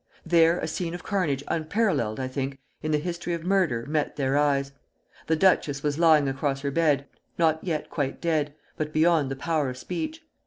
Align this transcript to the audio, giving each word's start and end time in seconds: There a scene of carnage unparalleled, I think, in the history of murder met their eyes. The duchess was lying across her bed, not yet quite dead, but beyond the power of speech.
There 0.25 0.57
a 0.57 0.67
scene 0.67 0.95
of 0.95 1.03
carnage 1.03 1.43
unparalleled, 1.47 2.19
I 2.19 2.27
think, 2.27 2.57
in 2.81 2.89
the 2.89 2.97
history 2.97 3.35
of 3.35 3.43
murder 3.43 3.85
met 3.85 4.15
their 4.15 4.35
eyes. 4.35 4.71
The 5.27 5.35
duchess 5.35 5.83
was 5.83 5.99
lying 5.99 6.27
across 6.27 6.61
her 6.61 6.71
bed, 6.71 7.05
not 7.37 7.63
yet 7.63 7.87
quite 7.91 8.19
dead, 8.19 8.55
but 8.77 8.93
beyond 8.93 9.29
the 9.29 9.35
power 9.35 9.69
of 9.69 9.77
speech. 9.77 10.23